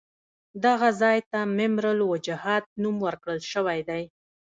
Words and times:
دغه 0.65 0.89
ځای 1.01 1.19
ته 1.31 1.39
ممر 1.57 1.85
الوجحات 1.93 2.65
نوم 2.81 2.95
ورکړل 3.05 3.39
شوی 3.53 3.79
دی. 3.89 4.03